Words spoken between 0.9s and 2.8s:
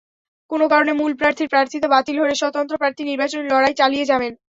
মূল প্রার্থীর প্রার্থিতা বাতিল হলে স্বতন্ত্র